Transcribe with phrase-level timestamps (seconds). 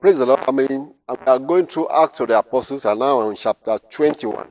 [0.00, 0.40] Praise the Lord.
[0.48, 4.48] I mean, we are going through Acts of the Apostles, and now in chapter 21.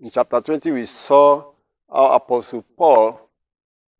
[0.00, 1.44] In chapter 20, we saw
[1.90, 3.30] how Apostle Paul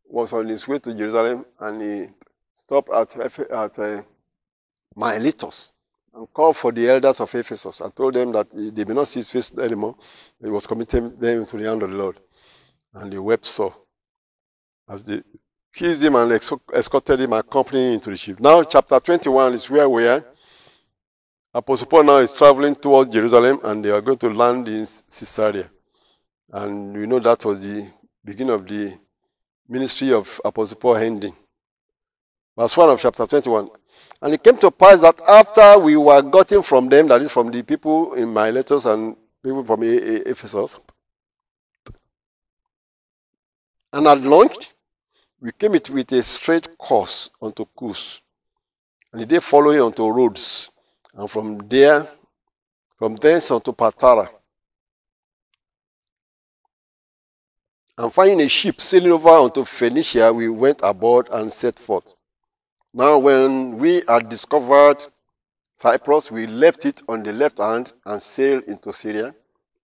[0.07, 2.07] was on his way to Jerusalem and he
[2.53, 4.01] stopped at, at uh,
[4.95, 5.71] Miletus
[6.13, 9.19] and called for the elders of Ephesus and told them that they may not see
[9.19, 9.95] his face anymore.
[10.41, 12.19] He was committing them to the hand of the Lord.
[12.93, 13.73] And they wept so
[14.87, 15.21] as they
[15.73, 18.39] kissed him and escorted him, accompanying him into the ship.
[18.39, 20.23] Now, chapter 21 is where we are.
[21.55, 24.85] Uh, Apostle Paul now is traveling towards Jerusalem and they are going to land in
[25.07, 25.69] Caesarea.
[26.51, 27.87] And we know that was the
[28.23, 28.97] beginning of the
[29.67, 31.33] ministry of Apostle Paul ending.
[32.57, 33.69] Verse 1 of chapter 21.
[34.21, 37.51] And it came to pass that after we were gotten from them, that is from
[37.51, 40.79] the people in Miletus and people from Ephesus,
[43.93, 44.73] and had launched,
[45.39, 48.21] we came it with a straight course unto Kos,
[49.11, 50.71] and the day following unto Rhodes,
[51.15, 52.07] and from there,
[52.97, 54.29] from thence unto Patara.
[57.97, 62.13] And finding a ship sailing over unto Phoenicia, we went aboard and set forth.
[62.93, 65.05] Now, when we had discovered
[65.73, 69.33] Cyprus, we left it on the left hand and sailed into Syria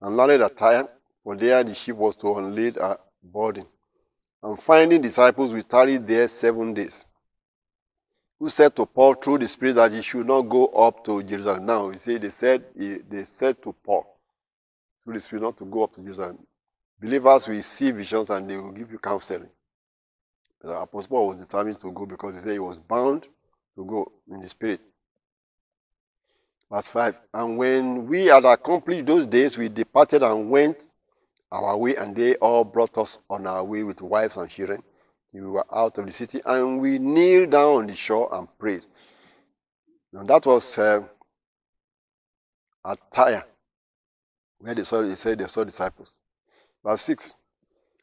[0.01, 0.89] and landed at Tyre,
[1.23, 3.67] for there the ship was to unload our burden.
[4.43, 7.05] And finding disciples, we tarried there seven days.
[8.41, 11.67] Who said to Paul through the Spirit that he should not go up to Jerusalem.
[11.67, 14.17] Now, you see, they said, they said to Paul
[15.05, 16.39] through the Spirit not to go up to Jerusalem.
[16.99, 19.49] Believers will see visions and they will give you counseling.
[20.63, 23.29] The Apostle Paul was determined to go because he said he was bound
[23.77, 24.81] to go in the Spirit.
[26.71, 30.87] Verse 5 And when we had accomplished those days, we departed and went
[31.51, 34.83] our way, and they all brought us on our way with wives and children.
[35.33, 38.87] We were out of the city, and we kneeled down on the shore and prayed.
[40.13, 41.03] Now that was uh,
[42.85, 43.45] at Tyre,
[44.59, 46.17] where they saw, they said they saw disciples.
[46.85, 47.35] Verse 6.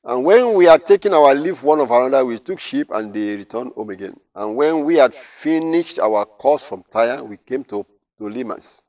[0.03, 3.35] And when we had taken our leave one of another, we took ship and they
[3.35, 4.16] returned home again.
[4.33, 7.85] And when we had finished our course from Tyre, we came to,
[8.17, 8.83] to Limas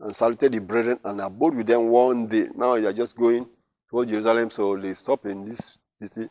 [0.00, 2.48] and saluted the brethren and abode with them one day.
[2.54, 3.46] Now they are just going
[3.88, 6.28] towards Jerusalem, so they stopped in this city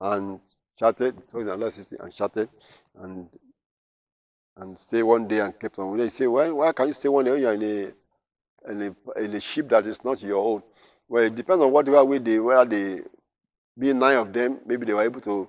[0.00, 0.40] and
[0.76, 2.48] chatted, towards another city and chatted
[3.00, 3.28] and
[4.56, 5.96] and stay one day and kept on.
[5.96, 9.20] They say, why, why can you stay one day when you're in a, in a,
[9.20, 10.62] in a ship that is not your own?
[11.08, 13.02] Well, it depends on whatever way they, where they,
[13.78, 15.48] being nine of them, maybe they were able to,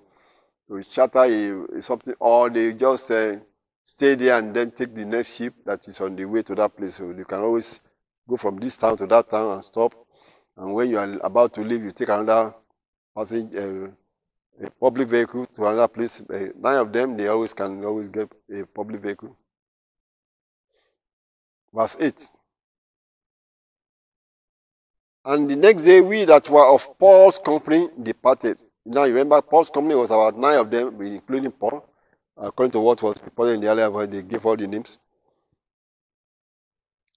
[0.67, 3.37] to charter a, a something, or they just uh,
[3.81, 6.75] stay there and then take the next ship that is on the way to that
[6.75, 6.95] place.
[6.95, 7.79] So you can always
[8.27, 9.93] go from this town to that town and stop.
[10.57, 12.53] And when you are about to leave, you take another
[13.15, 13.87] passage, uh,
[14.61, 16.21] a public vehicle to another place.
[16.21, 19.35] Uh, nine of them, they always can always get a public vehicle.
[21.73, 22.29] Verse 8.
[25.25, 28.59] And the next day, we that were of Paul's company departed.
[28.85, 31.85] Now, you remember, Paul's company was about nine of them, including Paul,
[32.37, 34.97] according to what was reported in the earlier verse, they gave all the names.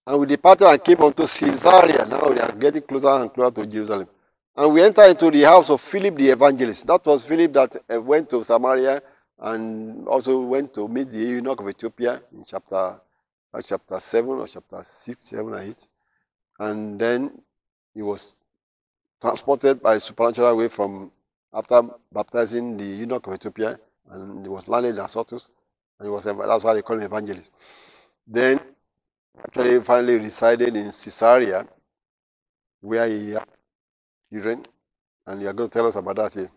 [0.06, 2.04] And we departed and came unto Caesarea.
[2.04, 4.08] Now we are getting closer and closer to Jerusalem.
[4.56, 6.86] And we enter into the house of Philip the evangelist.
[6.86, 9.00] That was Philip that uh, went to Samaria
[9.38, 13.00] and also went to meet the eunuch of Ethiopia in chapter,
[13.54, 15.88] uh, chapter 7 or chapter 6, 7 or 8.
[16.58, 17.40] And then
[17.94, 18.36] he was
[19.20, 21.10] transported by supernatural way from
[21.52, 21.82] after
[22.12, 23.78] baptizing the eunuch of Ethiopia,
[24.10, 25.48] and he was landed in Azotus,
[25.98, 27.50] and he was that's why they call him evangelist.
[28.26, 28.60] Then,
[29.38, 31.66] actually, finally resided in Caesarea,
[32.80, 33.36] where he
[34.32, 34.66] children,
[35.27, 36.50] and you are going to tell us about that here.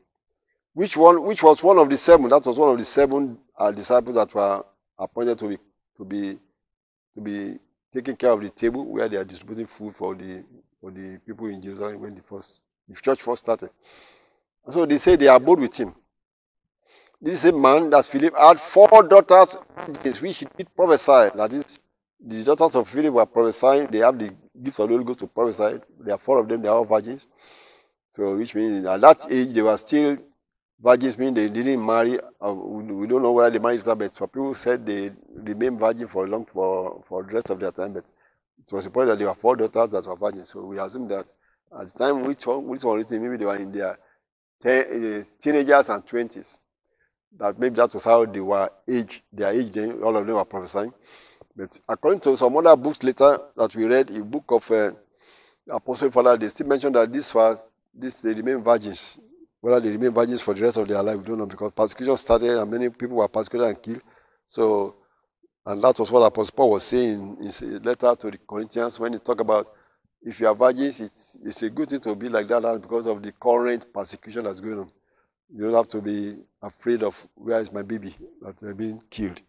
[0.73, 1.23] Which one?
[1.23, 2.29] Which was one of the seven?
[2.29, 4.63] That was one of the seven uh, disciples that were
[4.97, 5.57] appointed to be
[5.97, 6.39] to be
[7.13, 7.59] to be
[7.91, 10.43] taking care of the table where they are distributing food for the
[10.81, 13.69] for the people in Jerusalem when the first the church first started.
[14.65, 15.93] And so they say they abode with him.
[17.21, 19.55] This is a man, that Philip, had four daughters
[20.19, 21.31] which he did prophesy.
[21.37, 21.79] That is,
[22.19, 23.87] the daughters of Philip were prophesying.
[23.87, 24.29] They have the
[24.61, 25.79] gift of the Holy Ghost to prophesy.
[26.01, 27.27] There are four of them, they are all virgins.
[28.15, 30.17] So, which means at that age, they were still
[30.79, 32.19] virgins, meaning they didn't marry.
[32.39, 36.27] Uh, we don't know whether they married later, but people said they remained virgin for
[36.27, 37.93] long, for, for the rest of their time.
[37.93, 38.11] But
[38.59, 40.49] it was reported that there were four daughters that were virgins.
[40.49, 41.33] So we assume that
[41.79, 43.97] at the time which one, which one written, maybe they were in their
[44.61, 46.59] ten, uh, teenagers and twenties.
[47.39, 49.71] That maybe that was how they were age, their age.
[49.71, 50.93] Then all of them were prophesying.
[51.55, 54.91] But according to some other books later that we read, a book of uh,
[55.67, 57.63] Apostle Father, they still mentioned that this was
[57.93, 59.19] this they remain virgins.
[59.61, 62.17] Whether they remain virgins for the rest of their life, we don't know because persecution
[62.17, 64.01] started and many people were persecuted and killed.
[64.45, 64.95] So,
[65.65, 69.13] and that was what Apostle Paul was saying in his letter to the Corinthians when
[69.13, 69.69] he talked about
[70.25, 73.21] if you are virgins, it's, it's a good thing to be like that because of
[73.21, 74.89] the current persecution that's going on.
[75.53, 79.41] You don't have to be afraid of where is my baby that they're being killed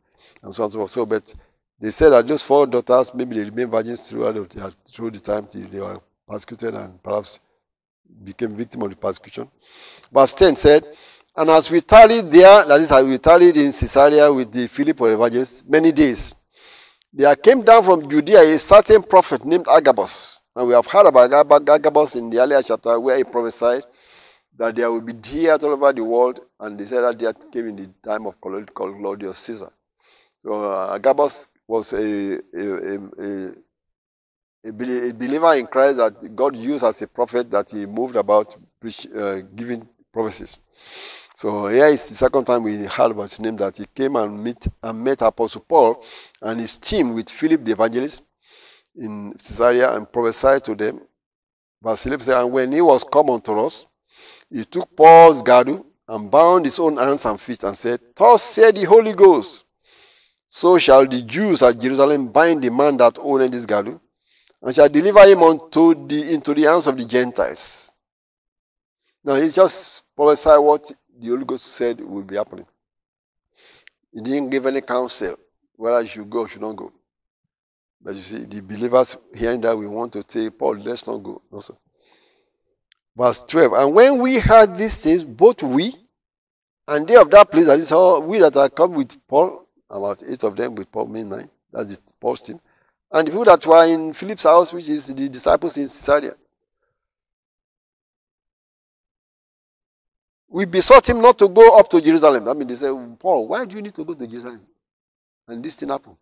[0.42, 0.90] and so on and so forth.
[0.90, 1.34] So, but
[1.80, 5.46] they said that those four daughters, maybe they remained virgins throughout the, through the time
[5.46, 7.40] till they were persecuted and perhaps
[8.22, 9.48] became victim of the persecution.
[10.12, 10.86] Verse 10 said,
[11.36, 15.00] And as we tarried there, that is, as we tarried in Caesarea with the Philip
[15.00, 16.34] of evangelists many days,
[17.12, 20.40] there came down from Judea a certain prophet named Agabus.
[20.56, 21.32] And we have heard about
[21.68, 23.84] Agabus in the earlier chapter where he prophesied
[24.56, 27.68] that there will be deer all over the world, and they said that deer came
[27.68, 29.72] in the time of Claudius Caesar.
[30.38, 33.52] So uh, Agabus was a, a, a, a,
[34.72, 38.56] believer in Christ that God used as a prophet that he moved about
[39.14, 40.58] uh, giving prophecies.
[41.34, 44.42] So here is the second time we heard about his name that he came and
[44.42, 46.02] met and met Apostle Paul
[46.40, 48.22] and his team with Philip the evangelist
[48.96, 51.00] in Caesarea and prophesied to them.
[51.82, 53.86] Verse 11 said, And when he was come unto us,
[54.48, 58.76] he took Paul's girdle and bound his own hands and feet and said, Thus said
[58.76, 59.64] the Holy Ghost,
[60.46, 64.00] so shall the Jews at Jerusalem bind the man that owned this girdle
[64.64, 67.92] and shall deliver him unto the, into the hands of the Gentiles.
[69.22, 70.90] Now he just prophesied what
[71.20, 72.66] the Holy Ghost said will be happening.
[74.10, 75.36] He didn't give any counsel
[75.76, 76.90] whether you should go or should not go.
[78.00, 81.42] But you see, the believers hearing that we want to say, Paul, let's not go.
[81.52, 81.78] Also.
[83.16, 83.72] Verse 12.
[83.72, 85.94] And when we heard these things, both we
[86.88, 90.22] and they of that place, that is all we that are come with Paul, about
[90.26, 91.50] eight of them with Paul, mean nine.
[91.72, 92.60] That's the Paul's team.
[93.14, 96.34] And the people that were in Philip's house, which is the disciples in Caesarea.
[100.48, 102.48] We besought him not to go up to Jerusalem.
[102.48, 104.62] I mean, they said, Paul, why do you need to go to Jerusalem?
[105.46, 106.16] And this thing happened.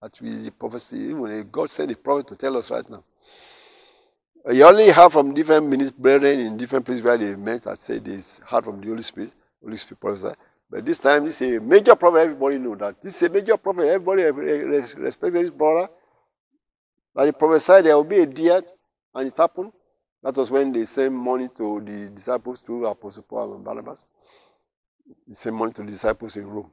[0.00, 3.04] That we the prophecy, when God sent a prophet to tell us right now.
[4.50, 8.06] You only heard from different ministers, brethren in different places where they met that said
[8.06, 10.34] they heard from the Holy Spirit, Holy Spirit prophesy.
[10.70, 12.20] But this time, this is a major prophet.
[12.20, 13.02] Everybody know that.
[13.02, 13.86] This is a major prophet.
[13.86, 15.90] Everybody respected this brother.
[17.18, 18.70] That he prophesied there will be a diet,
[19.12, 19.72] and it happened.
[20.22, 24.04] That was when they sent money to the disciples through Apostle Paul and Barnabas.
[25.26, 26.70] They sent money to the disciples in Rome.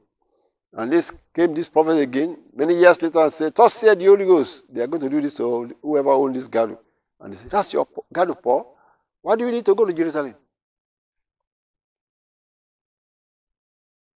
[0.72, 4.24] And this came this prophet again many years later and said, Thus said the Holy
[4.24, 6.78] Ghost, they are going to do this to whoever owns this garden.
[7.18, 8.72] And he said, That's your garden, Paul.
[9.22, 10.36] Why do you need to go to Jerusalem?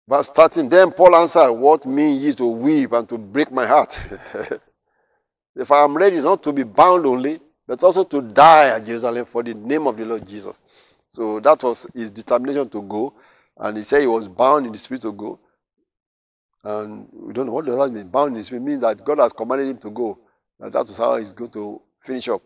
[0.06, 3.98] But starting, then Paul answered, What mean ye to weep and to break my heart?
[5.58, 9.26] if I am ready not to be bound only, but also to die at Jerusalem
[9.26, 10.62] for the name of the Lord Jesus.
[11.10, 13.14] So that was his determination to go.
[13.58, 15.40] And he said he was bound in the spirit to go.
[16.64, 18.08] And we don't know what does that mean.
[18.08, 20.20] Bound in the spirit means that God has commanded him to go.
[20.60, 22.42] And that was how he's going to finish up.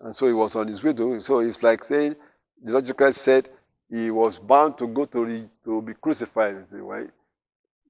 [0.00, 1.20] And so he was on his way to.
[1.20, 2.16] So it's like saying,
[2.62, 3.48] the Lord Jesus Christ said
[3.90, 6.56] he was bound to go to, the, to be crucified.
[6.56, 7.06] You say, why?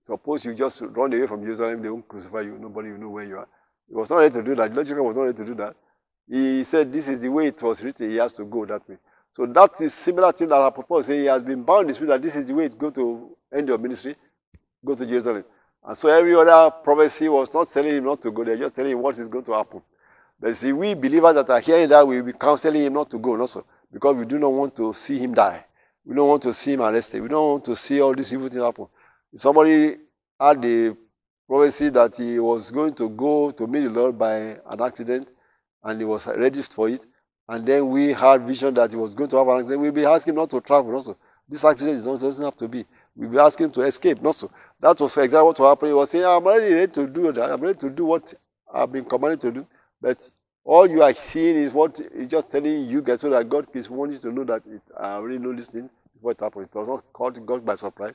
[0.04, 2.58] Suppose you just run away from Jerusalem, they won't crucify you.
[2.58, 3.48] Nobody will know where you are.
[3.88, 4.70] He was not ready to do that.
[4.70, 5.76] The Lord Christ was not ready to do that.
[6.28, 8.10] He said, This is the way it was written.
[8.10, 8.96] He has to go that way.
[9.32, 12.22] So that is similar thing that Apostle saying he has been bound the spirit that
[12.22, 14.14] this is the way it go to end your ministry
[14.84, 15.44] go to Jerusalem.
[15.84, 18.92] And so every other prophecy was not telling him not to go there, just telling
[18.92, 19.82] him what is going to happen.
[20.38, 23.18] But see, we believers that are hearing that, we will be counseling him not to
[23.18, 25.64] go also, because we do not want to see him die.
[26.04, 27.22] We don't want to see him arrested.
[27.22, 28.86] We don't want to see all these evil things happen.
[29.32, 29.96] If somebody
[30.38, 30.96] had the
[31.52, 34.36] prophecy that he was going to go to meet the Lord by
[34.70, 35.28] an accident,
[35.84, 37.04] and he was ready for it,
[37.46, 40.06] and then we had vision that he was going to have an accident, we'll be
[40.06, 41.14] asking not to travel also.
[41.46, 42.86] This accident doesn't have to be.
[43.14, 44.50] We'll be asking him to escape, not so.
[44.80, 45.90] That was exactly what happened.
[45.90, 47.50] He was saying, I'm ready, ready to do that.
[47.50, 48.32] I'm ready to do what
[48.72, 49.66] I've been commanded to do.
[50.00, 50.26] But
[50.64, 53.90] all you are seeing is what he's just telling you guys so that God is
[53.90, 54.62] wanting to know that
[54.98, 55.90] I already know this thing
[56.30, 56.68] it happened.
[56.72, 58.14] It was not caught God by surprise.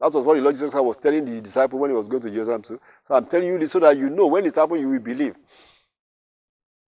[0.00, 2.30] That was what the Lord Jesus was telling the disciple when he was going to
[2.30, 2.64] Jerusalem.
[2.64, 4.98] So, so I'm telling you this so that you know when it happened, you will
[4.98, 5.34] believe.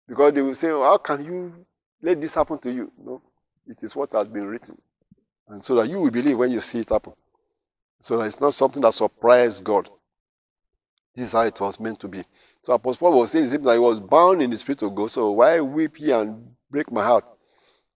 [0.08, 1.66] Because they will say, oh, How can you
[2.02, 2.92] let this happen to you?
[3.04, 3.22] No,
[3.68, 4.78] it is what has been written.
[5.48, 7.14] And so that you will believe when you see it happen.
[8.02, 9.90] So that it's not something that surprised God.
[11.16, 12.24] This is how it was meant to be.
[12.62, 15.12] So Apostle Paul was saying that he was bound in the spirit of God.
[15.12, 17.30] So why weep ye and break my heart?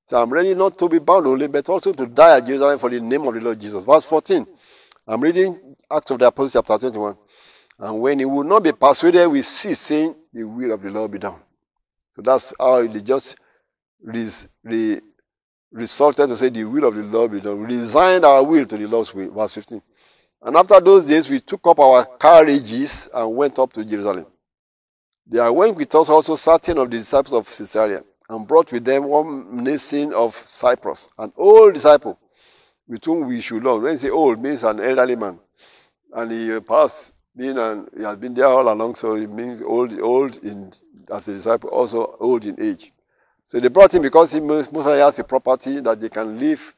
[0.07, 2.89] So I'm ready not to be bound only, but also to die at Jerusalem for
[2.89, 3.83] the name of the Lord Jesus.
[3.83, 4.47] Verse 14.
[5.05, 7.17] I'm reading Acts of the Apostles chapter 21.
[7.79, 11.11] And when he would not be persuaded, we cease saying, The will of the Lord
[11.11, 11.35] be done.
[12.15, 13.35] So that's how they just
[14.01, 15.01] res, re,
[15.73, 17.59] resulted to say, The will of the Lord be done.
[17.59, 19.29] We resigned our will to the Lord's will.
[19.31, 19.81] Verse 15.
[20.43, 24.27] And after those days, we took up our carriages and went up to Jerusalem.
[25.25, 29.05] There went with us also certain of the disciples of Caesarea, and brought with them
[29.05, 32.19] one Mnason of Cyprus, an old disciple,
[32.87, 33.81] with whom we should love.
[33.81, 35.39] When you say old, means an elderly man.
[36.13, 39.99] And he passed, being an, he has been there all along, so it means old,
[40.01, 40.71] old in,
[41.11, 42.91] as a disciple, also old in age.
[43.43, 46.75] So they brought him because he most has a property that they can live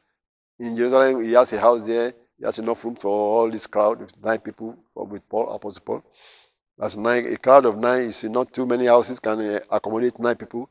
[0.58, 1.24] in Jerusalem.
[1.24, 2.12] He has a house there.
[2.38, 6.04] He has enough room for all this crowd, nine people with Paul, Apostle Paul.
[6.78, 7.26] That's nine.
[7.26, 10.70] A crowd of nine is not too many houses can uh, accommodate nine people,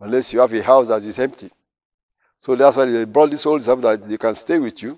[0.00, 1.50] unless you have a house that is empty.
[2.38, 4.96] So that's why they brought this old disciple that they can stay with you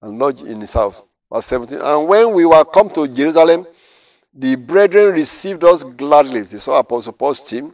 [0.00, 1.02] and lodge in his house.
[1.30, 1.78] Verse 17.
[1.80, 3.66] And when we were come to Jerusalem,
[4.32, 6.40] the brethren received us gladly.
[6.40, 7.72] They saw Apostle Paul's team,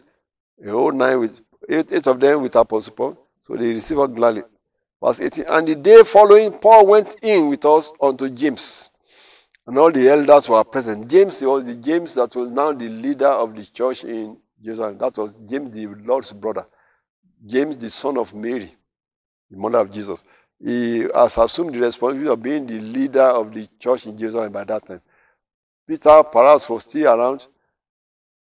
[0.65, 3.27] a whole nine with eight, eight of them with Apostle Paul.
[3.43, 4.43] So they received us gladly.
[5.03, 5.45] Verse 18.
[5.49, 8.91] And the day following, Paul went in with us unto James.
[9.67, 11.09] And all the elders were present.
[11.09, 14.99] James was the James that was now the leader of the church in Jerusalem.
[14.99, 16.67] That was James, the Lord's brother.
[17.45, 18.71] James, the son of Mary,
[19.51, 20.23] the mother of Jesus.
[20.63, 24.65] He has assumed the responsibility of being the leader of the church in Jerusalem by
[24.65, 25.01] that time.
[25.89, 27.47] Peter perhaps was still around,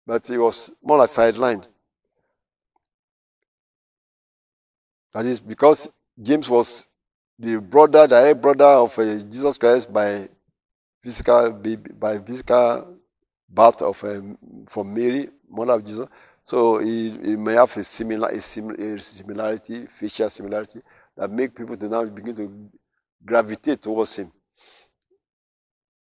[0.06, 1.66] but he was more like sidelined.
[5.12, 5.90] That is because
[6.20, 6.88] James was
[7.38, 10.28] the brother, direct brother of uh, Jesus Christ by
[11.00, 11.52] physical
[11.98, 12.96] by physical
[13.52, 16.08] birth of um, from Mary, mother of Jesus.
[16.42, 18.40] So he, he may have a similar a, a
[18.98, 20.80] similarity, facial similarity
[21.16, 22.70] that make people to now begin to
[23.24, 24.32] gravitate towards him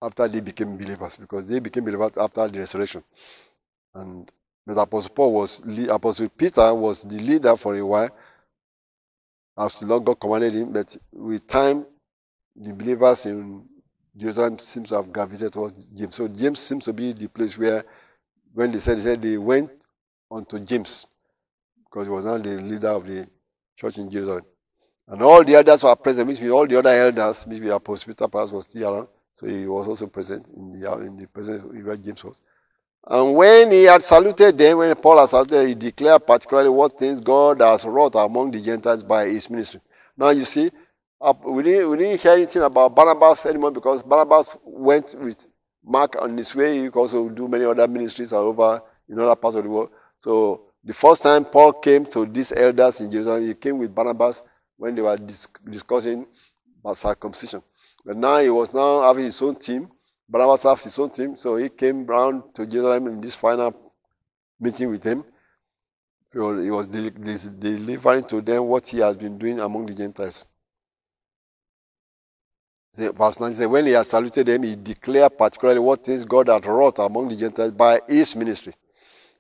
[0.03, 3.03] after they became believers, because they became believers after the resurrection.
[3.95, 4.31] And
[4.67, 8.11] but Apostle Paul was Apostle Peter was the leader for a while
[9.59, 11.87] as the Lord God commanded him, but with time,
[12.55, 13.65] the believers in
[14.17, 16.15] Jerusalem seems to have gravitated towards James.
[16.15, 17.85] So James seems to be the place where,
[18.55, 19.71] when they said, they said they went
[20.31, 21.07] onto James
[21.85, 23.29] because he was now the leader of the
[23.77, 24.45] church in Jerusalem.
[25.09, 28.27] And all the others were present, which means all the other elders, maybe Apostle Peter
[28.27, 31.97] perhaps was still around, so he was also present in the, in the presence where
[31.97, 32.41] James was.
[33.07, 36.99] And when he had saluted them, when Paul had saluted, them, he declared particularly what
[36.99, 39.81] things God has wrought among the Gentiles by his ministry.
[40.17, 40.71] Now you see,
[41.21, 45.49] Uh, we didn't, we didn't hear anything about Barnabas anymore because Barnabas went with
[45.85, 46.81] Mark on his way.
[46.81, 49.91] He also do many other ministries all over in other parts of the world.
[50.19, 54.43] So the first time Paul came to these elders in Jerusalem, he came with Barnabas
[54.77, 56.27] when they were discussing
[56.81, 57.63] about circumcision.
[58.05, 59.91] But now he was now having his own team
[60.29, 63.93] Barnabas has his own team, so he came round to Jerusalem in this final
[64.59, 65.25] meeting with them.
[66.29, 70.45] So he was delivering to them what he has been doing among the Gentiles.
[72.97, 76.67] Verse 9 says, When he had saluted them, he declared particularly what things God had
[76.67, 78.75] wrought among the Gentiles by his ministry.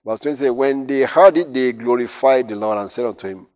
[0.04, 3.46] Verse 20 says, When they heard it, they glorified the Lord and said unto him,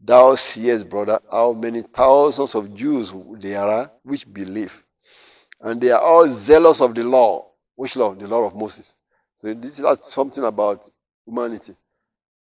[0.00, 4.82] Thou seest, brother, how many thousands of Jews there are which believe
[5.60, 7.46] and they are all zealous of the law.
[7.74, 8.14] Which law?
[8.14, 8.96] The law of Moses.
[9.34, 10.88] So this is something about
[11.24, 11.74] humanity.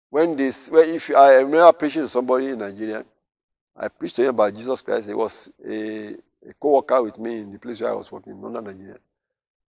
[0.10, 3.04] When this, well, if I remember preaching to somebody in Nigeria,
[3.76, 5.08] I preached to him about Jesus Christ.
[5.08, 6.16] He was a,
[6.48, 8.98] a co-worker with me in the place where I was working, in Nigeria.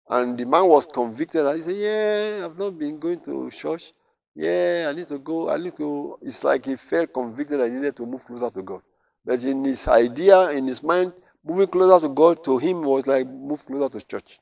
[0.10, 1.46] And the man was convicted.
[1.56, 3.94] He said, "Yeah, I've not been going to church.
[4.36, 5.50] Yeah, I need to go.
[5.50, 7.62] I need to." It's like he felt convicted.
[7.62, 8.82] I needed to move closer to God.
[9.24, 11.13] But in his idea, in his mind,
[11.44, 14.39] moving closer to God to him was like move closer to church.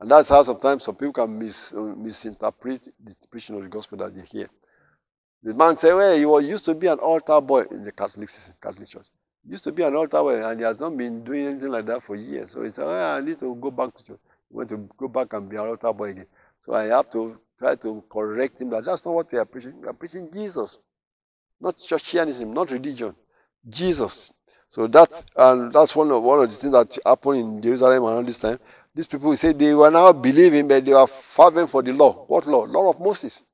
[0.00, 4.14] And that's how sometimes some people can mis, misinterpret the preaching of the gospel that
[4.14, 4.48] they hear.
[5.42, 8.28] The man said, well, he was used to be an altar boy in the Catholic,
[8.60, 9.06] Catholic church.
[9.48, 12.02] Used to be an altar boy and he has not been doing anything like that
[12.02, 12.50] for years.
[12.50, 14.18] So he said, oh, I need to go back to church.
[14.48, 16.26] He went to go back and be an altar boy again.
[16.60, 19.80] So I have to try to correct him that that's not what we are preaching.
[19.80, 20.78] We are preaching Jesus,
[21.60, 23.14] not churchianism, not religion.
[23.68, 24.32] Jesus.
[24.68, 28.26] So that's and that's one of one of the things that happened in Jerusalem around
[28.26, 28.58] this time.
[28.94, 32.24] These people say they were now believing, but they were fervent for the law.
[32.26, 32.64] What law?
[32.64, 33.44] Law of Moses.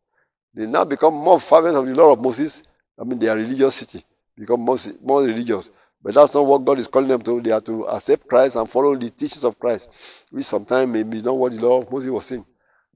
[0.55, 2.63] They now become more fervent of the law of Moses.
[2.99, 4.05] I mean, religious city,
[4.37, 5.71] become more, more religious.
[6.03, 7.41] But that's not what God is calling them to.
[7.41, 11.23] They are to accept Christ and follow the teachings of Christ, which sometimes may be
[11.23, 12.45] not what the law of Moses was saying.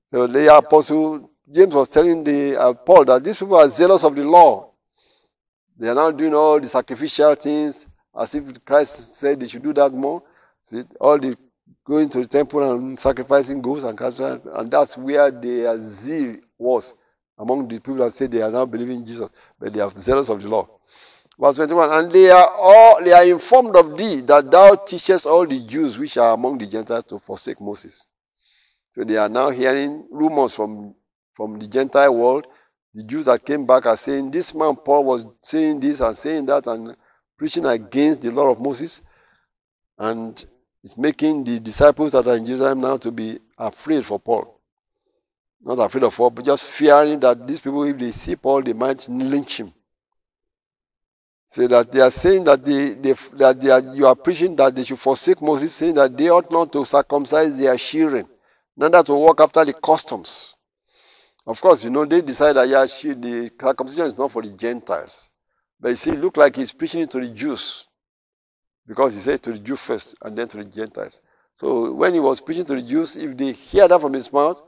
[0.07, 4.17] So the apostle James was telling the uh, Paul that these people are zealous of
[4.17, 4.71] the law.
[5.79, 7.87] They are now doing all the sacrificial things
[8.19, 10.23] as if Christ said they should do that more.
[10.63, 11.37] See, all the
[11.85, 16.95] going to the temple and sacrificing goats and calves, and that's where their zeal was
[17.39, 20.29] among the people that say they are now believing in Jesus, but they are zealous
[20.29, 20.69] of the law.
[21.39, 25.47] Verse 21, and they are all they are informed of thee that thou teachest all
[25.47, 28.07] the Jews which are among the Gentiles to forsake Moses.
[28.93, 30.95] So they are now hearing rumors from,
[31.35, 32.47] from the Gentile world.
[32.95, 36.47] The Jews that came back are saying, This man Paul was saying this and saying
[36.47, 36.97] that and
[37.37, 39.03] preaching against the law of Moses.
[39.99, 40.43] And
[40.83, 44.59] it's making the disciples that are in Jerusalem now to be afraid for Paul.
[45.61, 48.73] Not afraid of Paul, but just fearing that these people, if they see Paul, they
[48.73, 49.75] might lynch him.
[51.57, 54.77] Say that they are saying that they, they that they are, you are preaching that
[54.77, 58.29] they should forsake Moses, saying that they ought not to circumcise their children,
[58.77, 60.55] neither to walk after the customs.
[61.47, 65.31] Of course, you know, they decide that yeah, the circumcision is not for the Gentiles.
[65.81, 67.89] But you see, it looked like he's preaching it to the Jews.
[68.87, 71.23] Because he said to the Jews first and then to the Gentiles.
[71.55, 74.61] So when he was preaching to the Jews, if they hear that from his mouth,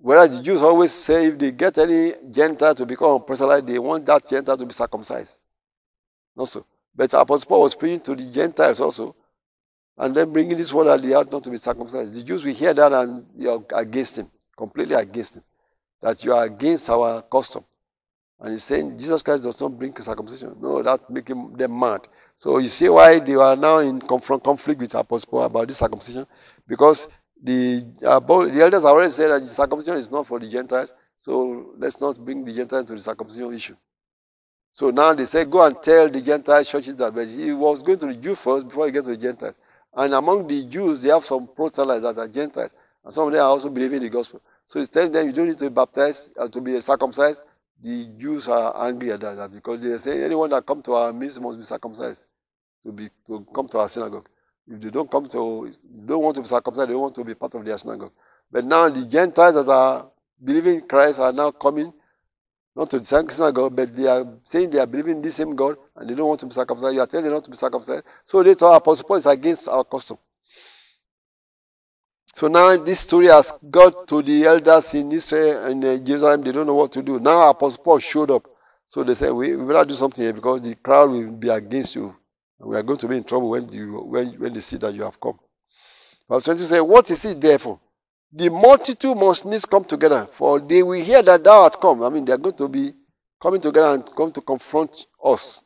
[0.00, 3.80] whereas the Jews always say if they get any Gentile to become a proselyte, they
[3.80, 5.40] want that Gentile to be circumcised
[6.38, 6.64] also.
[6.94, 9.14] But Apostle Paul was preaching to the Gentiles also,
[9.96, 12.14] and then bringing this word that they ought not to be circumcised.
[12.14, 15.44] The Jews will hear that and you are against him, completely against him,
[16.00, 17.64] that you are against our custom.
[18.40, 20.56] And he's saying Jesus Christ does not bring circumcision.
[20.60, 22.06] No, that making them mad.
[22.36, 26.24] So you see why they are now in conflict with Apostle Paul about this circumcision,
[26.66, 27.08] because
[27.42, 30.94] the uh, the elders already said that the circumcision is not for the Gentiles.
[31.18, 33.76] So let's not bring the Gentiles to the circumcision issue.
[34.78, 37.12] So now they say, go and tell the Gentile churches that.
[37.12, 39.58] But he was going to the Jews first before he gets to the Gentiles.
[39.92, 42.76] And among the Jews, they have some proselytes that are Gentiles.
[43.04, 44.40] And some of them are also believing the gospel.
[44.66, 47.42] So he's telling them, you don't need to be baptized, uh, to be circumcised.
[47.82, 51.40] The Jews are angry at that because they say anyone that come to our midst
[51.40, 52.26] must be circumcised
[52.86, 54.28] to be to come to our synagogue.
[54.68, 55.72] If they don't come to,
[56.06, 58.12] don't want to be circumcised, they don't want to be part of their synagogue.
[58.48, 60.08] But now the Gentiles that are
[60.40, 61.92] believing in Christ are now coming
[62.78, 66.08] not to same God, but they are saying they are believing the same God and
[66.08, 66.94] they don't want to be circumcised.
[66.94, 68.04] You are telling them not to be circumcised.
[68.22, 70.16] So they thought Apostle Paul is against our custom.
[72.36, 76.42] So now this story has got to the elders in Israel and uh, Jerusalem.
[76.42, 77.18] They don't know what to do.
[77.18, 78.46] Now Apostle Paul showed up.
[78.86, 81.96] So they said, we, we better do something here because the crowd will be against
[81.96, 82.14] you.
[82.60, 85.02] We are going to be in trouble when, you, when, when they see that you
[85.02, 85.40] have come.
[86.30, 87.80] Verse 20 says, What is it therefore?
[88.32, 92.02] The multitude must needs come together, for they will hear that thou art come.
[92.02, 92.92] I mean, they are going to be
[93.40, 95.62] coming together and come to confront us.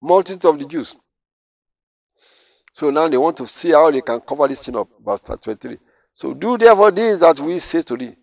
[0.00, 0.96] Multitude of the Jews.
[2.72, 4.88] So now they want to see how they can cover this thing up.
[5.04, 5.78] Verse 23.
[6.14, 8.14] So do therefore this that we say to thee.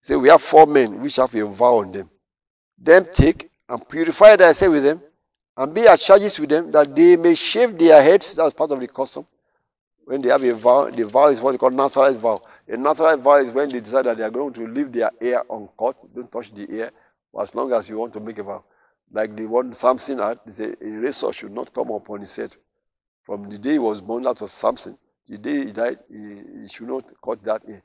[0.00, 2.08] Say, we have four men which have a vow on them.
[2.78, 5.02] Them take and purify thyself with them,
[5.56, 8.34] and be at charges with them, that they may shave their heads.
[8.34, 9.26] That's part of the custom
[10.08, 12.40] when they have a vow, the vow is what they call naturalized vow.
[12.66, 15.42] A naturalized vow is when they decide that they are going to leave their hair
[15.52, 16.90] uncut, don't touch the hair,
[17.38, 18.64] as long as you want to make a vow.
[19.12, 22.56] Like the one Samson had, they say a razor should not come upon his head.
[23.22, 24.96] From the day he was born, that was Samson.
[25.26, 27.82] The day he died, he, he should not cut that hair.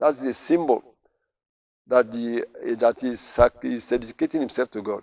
[0.00, 0.82] That's a symbol
[1.86, 2.46] that the
[2.78, 5.02] that he's, he's dedicating himself to God.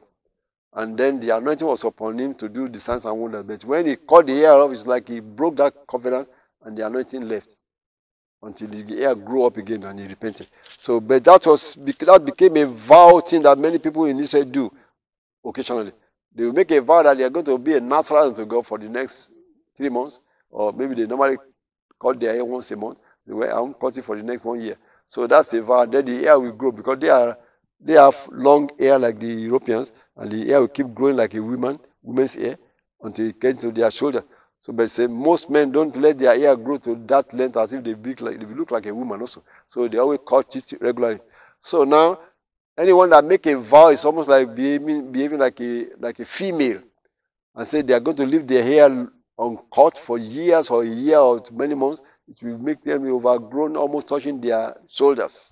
[0.74, 3.44] And then the anointing was upon him to do the signs and wonders.
[3.44, 6.28] But when he cut the hair off, it's like he broke that covenant
[6.64, 7.56] and the anointing left
[8.42, 10.48] until the hair grew up again and he repented.
[10.78, 14.72] So, but that was that became a vow thing that many people in Israel do
[15.44, 15.92] occasionally.
[16.34, 18.66] They will make a vow that they are going to be a Nazarene to God
[18.66, 19.32] for the next
[19.76, 21.38] three months, or maybe they normally
[22.02, 23.00] cut their hair once a month.
[23.26, 24.78] They were I'm cutting for the next one year.
[25.08, 25.86] So that's the vow.
[25.86, 27.38] Then the hair will grow because they are
[27.82, 31.42] they have long hair like the Europeans, and the hair will keep growing like a
[31.42, 32.58] woman, woman's hair,
[33.02, 34.24] until it gets to their shoulder.
[34.70, 37.84] So, but say most men don't let their hair grow to that length as if
[37.84, 39.44] they look like they look like a woman also.
[39.66, 41.20] So they always cut it regularly.
[41.60, 42.20] So now,
[42.78, 46.84] anyone that make a vow is almost like behaving, behaving like a like a female,
[47.56, 49.08] and say they are going to leave their hair
[49.40, 52.04] uncut for years or a year or many months.
[52.28, 55.52] It will make them overgrown, almost touching their shoulders,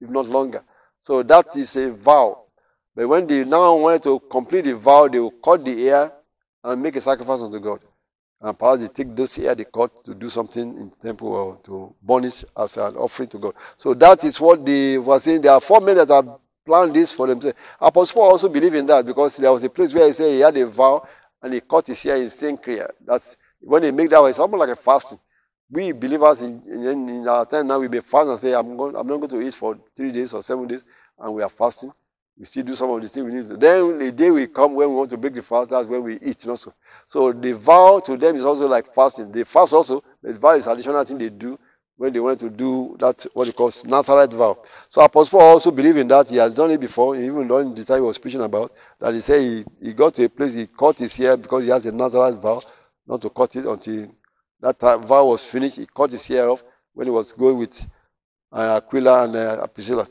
[0.00, 0.62] if not longer.
[1.00, 2.44] So that is a vow.
[2.94, 6.12] But when they now want to complete the vow, they will cut the hair
[6.62, 7.80] and make a sacrifice unto God.
[8.42, 11.94] And perhaps they take those hair they cut to do something in temple or to
[12.02, 13.54] burn it as an offering to God.
[13.76, 15.42] So that is what they were saying.
[15.42, 16.28] There are four men that have
[16.66, 17.56] planned this for themselves.
[17.80, 20.40] Apostle Paul also believed in that because there was a place where he said he
[20.40, 21.06] had a vow
[21.40, 22.88] and he cut his hair in Cenchrea.
[23.06, 25.20] That's when they make that way, it's almost like a fasting.
[25.70, 28.96] We believers in, in, in our time now, we may fast and say, I'm, going,
[28.96, 30.84] I'm not going to eat for three days or seven days,
[31.18, 31.92] and we are fasting.
[32.38, 33.56] We still do some of the things we need to.
[33.56, 36.18] Then the day we come when we want to break the fast, that's when we
[36.20, 36.74] eat also.
[37.06, 39.30] So the vow to them is also like fasting.
[39.30, 41.58] They fast also, the vow is additional thing they do
[41.96, 44.58] when they want to do that, what he calls Nazareth vow.
[44.88, 46.28] So Apostle Paul also believe in that.
[46.28, 49.20] He has done it before, even during the time he was preaching about, that he
[49.20, 51.92] said he, he got to a place, he cut his hair because he has a
[51.92, 52.62] Nazareth vow,
[53.06, 54.08] not to cut it until
[54.60, 55.76] that vow was finished.
[55.76, 56.64] He cut his hair off
[56.94, 57.88] when he was going with
[58.50, 60.08] uh, Aquila and uh, Priscilla.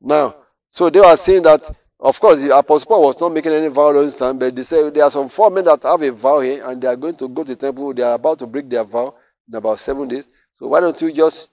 [0.00, 0.36] Now,
[0.70, 3.92] so they were saying that, of course, the Apostle Paul was not making any vow
[3.92, 6.40] during this time, but they say there are some four men that have a vow
[6.40, 7.92] here and they are going to go to the temple.
[7.94, 9.14] They are about to break their vow
[9.48, 10.28] in about seven days.
[10.52, 11.50] So why don't you just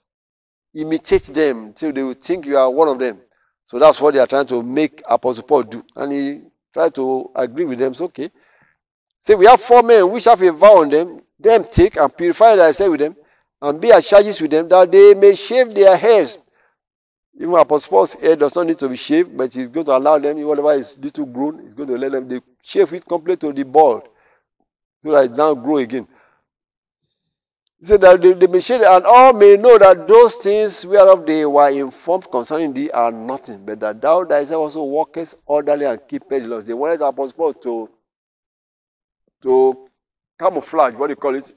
[0.74, 3.20] imitate them till they will think you are one of them?
[3.64, 5.84] So that's what they are trying to make Apostle Paul do.
[5.96, 6.42] And he
[6.74, 7.94] tried to agree with them.
[7.94, 8.30] So, okay.
[9.20, 11.22] Say, we have four men which have a vow on them.
[11.40, 13.16] Them take and purify themselves with them
[13.62, 16.38] and be at charges with them that they may shave their hairs.
[17.38, 20.18] Even Apostle Paul's hair does not need to be shaved, but he's going to allow
[20.18, 23.54] them, whatever is little grown, he's going to let them they shave it completely to
[23.54, 24.08] the bald
[25.04, 26.08] so that it now grow again.
[27.80, 31.70] He said that the, machine and all may know that those things whereof they were
[31.70, 36.48] informed concerning thee are nothing, but that thou thyself also walkest orderly and keepest the
[36.48, 36.66] laws.
[36.66, 37.90] They wanted Apostle Paul to,
[39.44, 39.90] to
[40.40, 41.52] camouflage, what do you call it?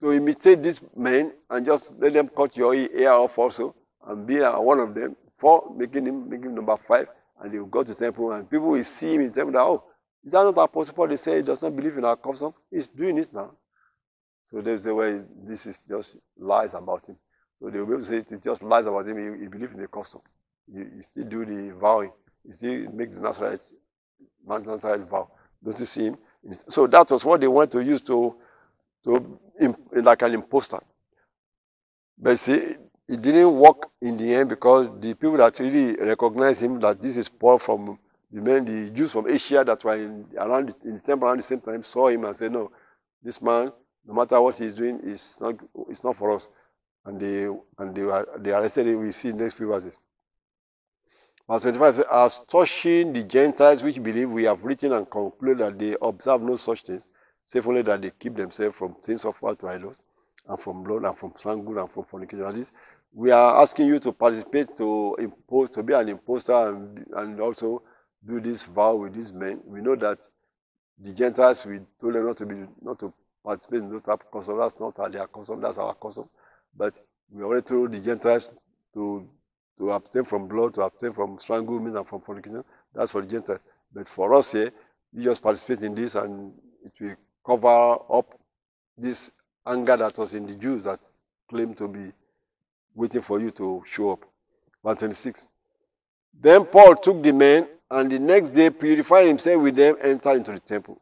[0.00, 3.74] To imitate these men and just let them cut your ear off also
[4.06, 7.08] and be uh, one of them, for making him, making him number five,
[7.40, 9.84] and they will go to temple and people will see him in temple that, oh,
[10.24, 11.08] is that not Apostle Paul?
[11.08, 12.52] They say he does not believe in our custom.
[12.70, 13.52] He's doing it now.
[14.44, 17.16] So there's the way this is just lies about him.
[17.58, 19.16] So they will be able to say it's just lies about him.
[19.36, 20.20] He, he believes in the custom.
[20.70, 22.12] He, he, still do the vowing.
[22.46, 23.60] He still make the Nazarite,
[24.46, 25.30] Nazarite vow.
[25.62, 26.18] Don't you see him?
[26.68, 28.34] So that was what they wanted to use to,
[29.04, 29.38] to
[29.92, 30.78] like an imposter.
[32.18, 32.76] But see,
[33.08, 37.16] it didn't work in the end because the people that really recognized him that this
[37.16, 37.98] is Paul from
[38.30, 41.42] the men, the Jews from Asia that were in, around in the temple around the
[41.42, 42.70] same time saw him and said, No,
[43.22, 43.72] this man
[44.06, 45.56] no matter what he's doing, it's not,
[45.88, 46.48] it's not for us.
[47.04, 47.44] And they,
[47.78, 49.00] and they, were, they arrested him.
[49.00, 49.98] We see next few verses.
[51.48, 55.78] Verse 25 says, As touching the Gentiles which believe, we have written and concluded that
[55.78, 57.06] they observe no such things,
[57.50, 60.00] save only that they keep themselves from things to idols,
[60.48, 62.44] and from blood, and from strangle, and from fornication.
[62.44, 62.72] At least
[63.12, 67.82] we are asking you to participate, to impose, to be an imposter, and, and also
[68.24, 69.60] do this vow with these men.
[69.66, 70.28] We know that
[71.00, 73.12] the Gentiles, we told them not to be, not to
[73.44, 74.56] participate in those type of custom.
[74.56, 76.28] That's not their custom, that's our custom.
[76.76, 77.00] But
[77.32, 78.54] we already told the Gentiles
[78.94, 79.28] to
[79.78, 82.62] to abstain from blood, to abstain from strangling and from fornication.
[82.94, 83.64] That's for the Gentiles.
[83.92, 84.70] But for us here,
[85.12, 86.52] we just participate in this and
[86.84, 88.38] it will cover up
[88.96, 89.32] this
[89.66, 91.00] anger that was in the Jews that
[91.48, 92.12] claimed to be
[92.94, 94.24] waiting for you to show up.
[94.84, 95.46] Verse 26.
[96.40, 100.52] Then Paul took the men and the next day purified himself with them, entered into
[100.52, 101.00] the temple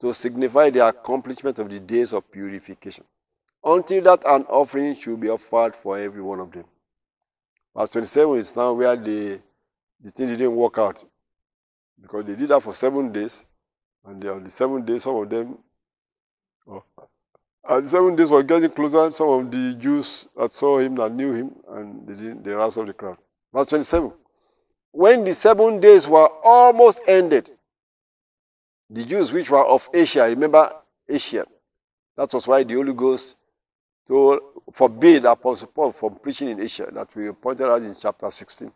[0.00, 3.04] to signify the accomplishment of the days of purification,
[3.64, 6.64] until that an offering should be offered for every one of them.
[7.76, 9.40] Verse 27 is now where the,
[10.02, 11.04] the thing didn't work out.
[12.00, 13.46] Because they did that for seven days,
[14.04, 15.58] and on the seventh day, some of them,
[16.68, 16.82] oh,
[17.68, 21.32] and seven days were getting closer, some of the Jews that saw him that knew
[21.32, 23.16] him, and they didn't, they rose of the crowd.
[23.52, 24.12] Verse 27.
[24.92, 27.50] When the seven days were almost ended,
[28.90, 30.72] the Jews which were of Asia, remember
[31.08, 31.46] Asia.
[32.16, 33.36] That was why the Holy Ghost
[34.06, 34.40] told,
[34.72, 38.70] forbade Apostle Paul from preaching in Asia, that we pointed out in chapter 16.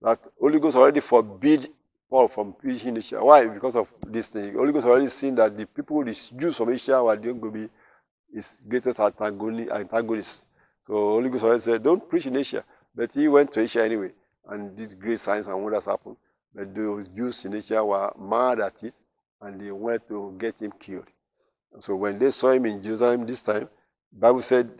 [0.00, 1.68] That Holy Ghost already forbid
[2.12, 3.24] Paul from preaching in Asia.
[3.24, 3.46] Why?
[3.46, 4.52] Because of this thing.
[4.52, 7.70] Holy Ghost already seen that the people, the Jews from Asia, were going to be
[8.30, 10.44] his greatest antagonists.
[10.86, 12.66] So Holy Ghost already said, don't preach in Asia.
[12.94, 14.10] But he went to Asia anyway
[14.46, 16.14] and did great signs and wonders happen.
[16.54, 19.00] But those Jews in Asia were mad at it
[19.40, 21.08] and they went to get him killed.
[21.80, 23.70] So when they saw him in Jerusalem this time,
[24.12, 24.70] Bible said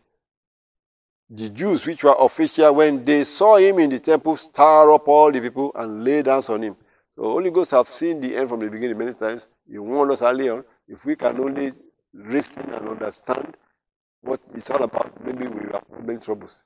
[1.31, 5.33] the Jews which were official, when they saw him in the temple, stir up all
[5.33, 6.77] the people and lay hands on him.
[7.17, 9.49] So Holy Ghost have seen the end from the beginning many times.
[9.71, 10.65] He warned us earlier on.
[10.89, 11.73] If we can only
[12.15, 13.57] listen and understand
[14.23, 16.65] what it's all about, maybe we will have many troubles.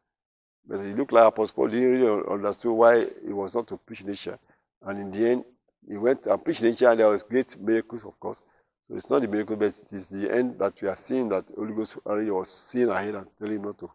[0.66, 4.04] But it looked like Apostle Paul didn't really understand why he was not to preach
[4.04, 4.38] nature.
[4.82, 5.44] And in the end,
[5.88, 8.42] he went and preached nature and there was great miracles, of course.
[8.86, 11.50] So it's not the miracle, but it is the end that we are seeing that
[11.56, 13.90] Holy Ghost already was seeing ahead and telling him not to.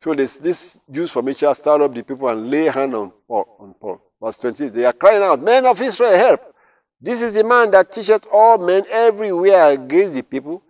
[0.00, 3.56] So this, this Jews from Asia started up the people and lay hand on Paul,
[3.60, 4.00] on Paul.
[4.22, 6.54] Verse 20, they are crying out, Men of Israel, help!
[7.00, 10.62] This is the man that teacheth all men everywhere against the people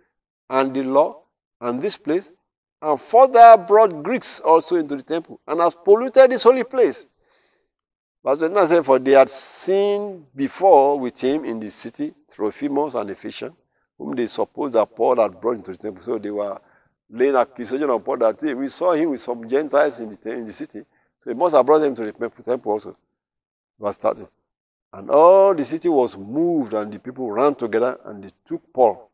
[0.49, 1.21] and the law
[1.61, 2.31] and this place,
[2.81, 7.07] and further brought Greeks also into the temple, and has polluted this holy place.
[8.23, 13.09] Verse 29 said, For they had seen before with him in the city Trophimus and
[13.09, 13.53] Ephesians,
[13.97, 16.03] whom they supposed that Paul had brought into the temple.
[16.03, 16.59] So they were
[17.09, 20.45] laying accusation on Paul that hey, we saw him with some Gentiles in the, in
[20.45, 20.83] the city.
[21.23, 22.97] So he must have brought them to the temple also.
[23.79, 24.27] Verse 30.
[24.93, 29.11] And all the city was moved, and the people ran together, and they took Paul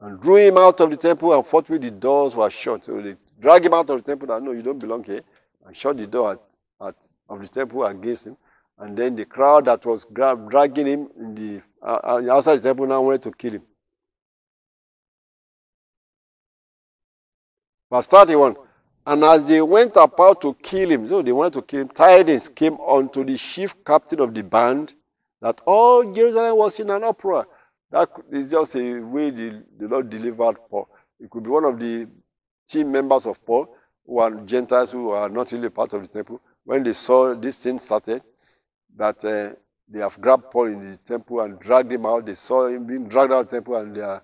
[0.00, 2.84] and drew him out of the temple, and forthwith the doors were shut.
[2.84, 5.22] So they dragged him out of the temple, that no, you don't belong here,
[5.64, 6.40] and shut the door at,
[6.86, 8.36] at, of the temple against him.
[8.78, 12.86] And then the crowd that was dragging him in the, uh, uh, outside the temple
[12.86, 13.62] now wanted to kill him.
[17.90, 18.56] Verse 31.
[19.04, 22.48] And as they went about to kill him, so they wanted to kill him, tidings
[22.48, 24.94] came unto the chief captain of the band
[25.40, 27.46] that all Jerusalem was in an uproar.
[27.90, 30.88] That is just a way the, the Lord delivered Paul.
[31.18, 32.08] It could be one of the
[32.66, 33.74] team members of Paul
[34.06, 36.40] who are Gentiles who are not really part of the temple.
[36.64, 38.22] When they saw this thing started,
[38.96, 39.54] that uh,
[39.88, 42.26] they have grabbed Paul in the temple and dragged him out.
[42.26, 44.22] They saw him being dragged out of the temple and they are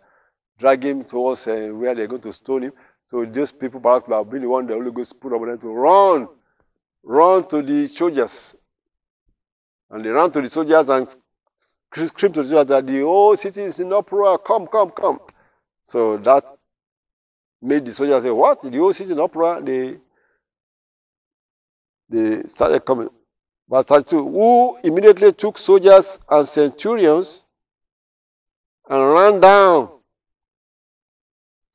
[0.59, 2.73] dragging him towards uh, where they're going to stone him.
[3.09, 5.59] So these people perhaps have been the one the Holy Ghost put up on them
[5.59, 6.29] to run,
[7.03, 8.55] run to the soldiers.
[9.91, 11.09] And they ran to the soldiers and
[11.87, 14.39] screamed to the soldiers that the whole city is in uproar.
[14.39, 15.21] Come, come, come.
[15.85, 16.45] So that
[17.63, 18.61] made the soldiers say, What?
[18.61, 19.63] The whole city in uproar?
[19.63, 19.97] They,
[22.11, 23.09] they started coming.
[23.71, 27.47] Verse 32 Who immediately took soldiers and centurions
[28.89, 29.98] and ran down.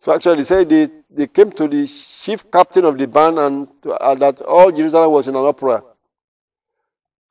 [0.03, 3.69] So actually, they said they they came to the chief captain of the band and
[3.83, 5.81] to, uh, that all Jerusalem was in an uproar.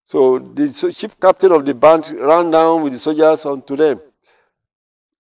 [0.06, 4.00] So the chief captain of the band ran down with the soldiers unto them.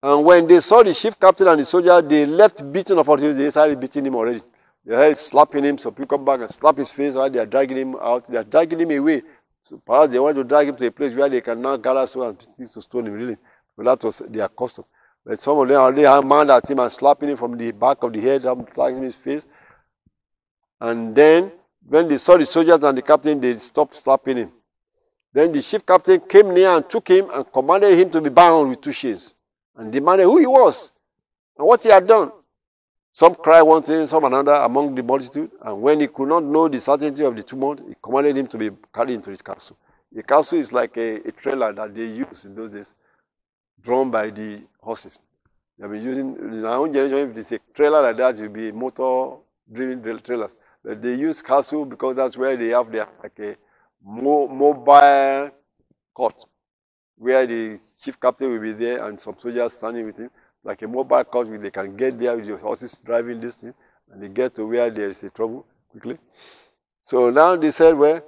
[0.02, 3.42] And when they saw the chief captain and the soldier, they left beating opportunity.
[3.42, 4.40] They started beating him already.
[4.86, 5.76] They started slapping him.
[5.76, 7.16] So people come back and slap his face.
[7.16, 8.30] And They are dragging him out.
[8.30, 9.24] They are dragging him away.
[9.62, 12.06] So perhaps they wanted to drag him to a place where they can now gather
[12.06, 13.12] so and things to stone him.
[13.12, 13.36] Really,
[13.76, 14.86] but that was their custom.
[15.24, 18.02] But some of them already had mad at him and slapping him from the back
[18.02, 19.46] of the head, and slapping his face.
[20.80, 21.52] And then,
[21.86, 24.52] when they saw the soldiers and the captain, they stopped slapping him.
[25.32, 28.68] Then the chief captain came near and took him and commanded him to be bound
[28.68, 29.34] with two chains
[29.76, 30.92] and demanded who he was
[31.56, 32.32] and what he had done.
[33.12, 35.50] Some cried one thing, some another among the multitude.
[35.62, 38.58] And when he could not know the certainty of the tumult, he commanded him to
[38.58, 39.76] be carried into his castle.
[40.10, 42.94] The castle is like a, a trailer that they use in those days
[43.82, 45.18] drawn by the horses.
[45.78, 48.42] They have been using, in our own generation, if it's a trailer like that, it
[48.42, 49.36] will be motor
[49.70, 50.56] driven trailers.
[50.84, 53.56] But they use castle because that's where they have their like a
[54.04, 55.50] mo mobile
[56.12, 56.44] court,
[57.16, 60.30] where the chief captain will be there and some soldiers standing with him,
[60.64, 63.74] like a mobile court where they can get there with the horses driving this thing,
[64.10, 66.18] and they get to where there is a trouble quickly.
[67.00, 68.20] So now they said, well,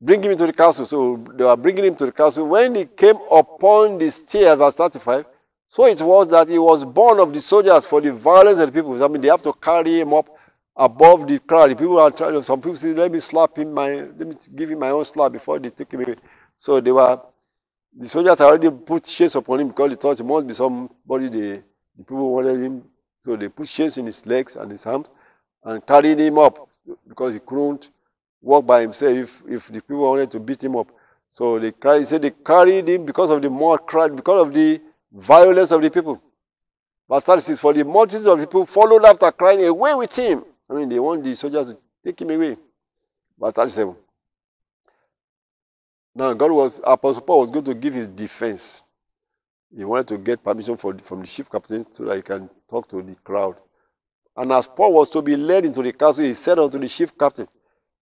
[0.00, 0.84] Bring him into the castle.
[0.84, 2.46] So they were bringing him to the castle.
[2.46, 5.24] When he came upon the stairs, verse 35,
[5.68, 8.82] so it was that he was born of the soldiers for the violence of the
[8.82, 9.02] people.
[9.02, 10.28] I mean, they have to carry him up
[10.76, 11.70] above the crowd.
[11.70, 14.70] The people are trying, some people say, let me slap him, my, let me give
[14.70, 16.16] him my own slap before they took him away.
[16.56, 17.20] So they were,
[17.98, 21.62] the soldiers already put chains upon him because they thought it must be somebody, they,
[21.96, 22.82] the people wanted him.
[23.20, 25.10] So they put chains in his legs and his arms
[25.64, 26.68] and carried him up
[27.08, 27.90] because he couldn't
[28.46, 30.88] walk by himself if, if the people wanted to beat him up.
[31.30, 34.80] So they carried, said they carried him because of the more crowd, because of the
[35.12, 36.22] violence of the people.
[37.10, 40.44] Verse 36, for the multitude of the people followed after crying, away with him.
[40.70, 42.56] I mean, they want the soldiers to take him away.
[43.38, 43.96] Verse 37.
[46.14, 48.82] Now, God was, Apostle Paul was going to give his defense.
[49.76, 52.88] He wanted to get permission for, from the chief captain so that he can talk
[52.90, 53.56] to the crowd.
[54.36, 57.16] And as Paul was to be led into the castle, he said unto the chief
[57.18, 57.46] captain,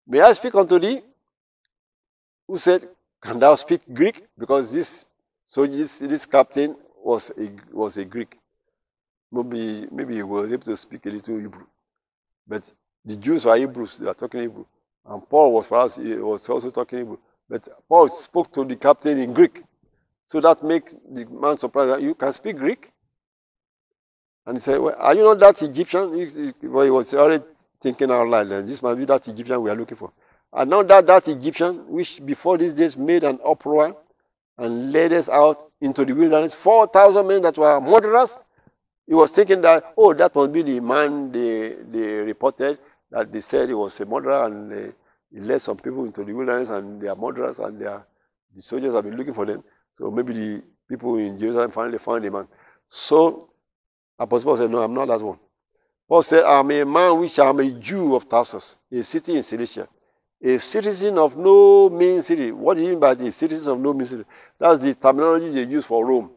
[0.06, 1.00] May I speak unto thee?
[2.46, 2.88] Who said,
[3.20, 4.26] Can thou speak Greek?
[4.38, 5.04] Because this
[5.46, 8.38] so this, this captain was a was a Greek.
[9.32, 11.66] Maybe maybe he was able to speak a little Hebrew.
[12.46, 12.70] But
[13.04, 14.64] the Jews were Hebrews, they were talking Hebrew.
[15.06, 17.18] And Paul was us, he was also talking Hebrew.
[17.48, 19.62] But Paul spoke to the captain in Greek.
[20.26, 21.90] So that makes the man surprised.
[21.90, 22.90] That you can speak Greek?
[24.46, 26.14] And he said, well, Are you not that Egyptian?
[26.14, 26.26] He,
[26.60, 27.44] he, well, he was already
[27.84, 30.10] thinking out loud, this might be that Egyptian we are looking for.
[30.52, 33.94] And now that that Egyptian, which before these days made an uproar
[34.56, 38.38] and led us out into the wilderness, 4,000 men that were murderers,
[39.06, 42.78] he was thinking that, oh, that must be the man they, they reported
[43.10, 44.92] that they said he was a murderer and uh,
[45.30, 48.06] he led some people into the wilderness and they are murderers and they are,
[48.54, 49.62] the soldiers have been looking for them.
[49.92, 52.48] So maybe the people in Jerusalem finally found a man.
[52.88, 53.48] So
[54.18, 55.38] Apostle Paul said, No, I'm not that one.
[56.14, 59.88] Paul said, I'm a man which I'm a Jew of Tarsus, a city in Cilicia,
[60.40, 62.52] a citizen of no mean city.
[62.52, 64.22] What do you mean by the citizen of no mean city?
[64.56, 66.30] That's the terminology they use for Rome.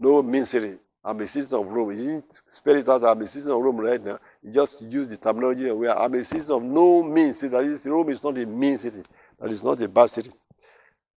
[0.00, 0.74] No mean city.
[1.04, 1.92] I'm a citizen of Rome.
[1.92, 4.18] He didn't spell it out, I'm a citizen of Rome right now.
[4.42, 7.52] He just used the terminology where I'm a citizen of no mean city.
[7.52, 9.04] That is, Rome is not a mean city.
[9.38, 10.32] That is not a bad city.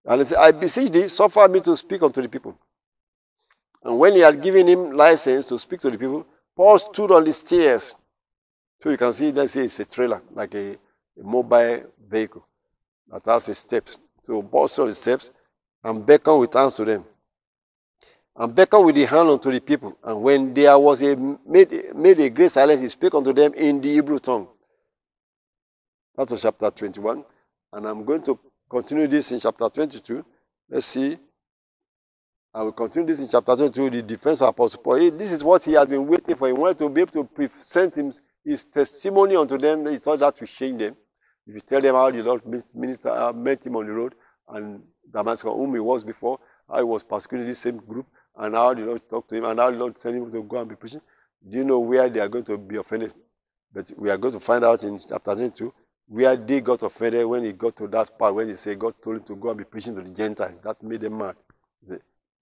[0.06, 2.56] And he said, I beseech thee, suffer me to speak unto the people.
[3.84, 7.24] And when he had given him license to speak to the people, Paul stood on
[7.24, 7.96] the stairs.
[8.80, 12.46] So you can see, let's say it's a trailer, like a, a mobile vehicle
[13.08, 13.98] that has the steps.
[14.24, 15.32] So Paul stood on the steps
[15.84, 17.06] and beckoned with hands to them.
[18.36, 19.98] And beckoned with the hand unto the people.
[20.04, 23.80] And when there was a made, made a great silence, he spake unto them in
[23.80, 24.48] the Hebrew tongue.
[26.16, 27.24] That was chapter 21.
[27.74, 28.40] And I'm going to
[28.70, 30.26] continue this in chapter 22.
[30.70, 31.18] Let's see
[32.56, 35.10] I will continue this in chapter 22, the defense of Apostle Paul.
[35.10, 36.46] This is what he has been waiting for.
[36.46, 38.14] He wanted to be able to present him,
[38.46, 39.88] his testimony unto them.
[39.88, 40.96] He thought that to shame them.
[41.48, 44.14] If you tell them how the Lord minister uh, met him on the road
[44.50, 46.40] and Damascus, whom he was before,
[46.70, 48.06] how he was persecuting this same group,
[48.38, 50.60] and how the Lord talked to him, and how the Lord sent him to go
[50.60, 51.02] and be preaching.
[51.50, 53.16] Do you know where they are going to be offended?
[53.74, 55.74] But we are going to find out in chapter 22
[56.08, 59.18] where they got offended when he got to that part when he said God told
[59.18, 60.60] him to go and be preaching to the Gentiles.
[60.60, 61.36] That made them mad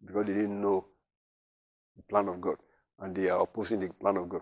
[0.06, 0.86] because they didn't know
[1.96, 2.58] the plan of God
[3.00, 4.42] and they are opposing the plan of God.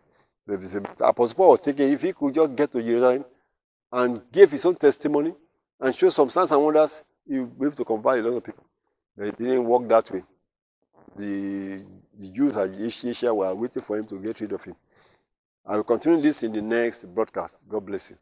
[1.01, 3.25] Apostle Paul was thinking if he could just get to Jerusalem
[3.91, 5.33] and give his own testimony
[5.79, 8.43] and show some signs and wonders, he would be able to convert a lot of
[8.43, 8.65] people.
[9.15, 10.23] But it didn't work that way.
[11.15, 11.85] The,
[12.17, 14.75] the Jews at Asia were waiting for him to get rid of him.
[15.65, 17.61] I will continue this in the next broadcast.
[17.69, 18.17] God bless you.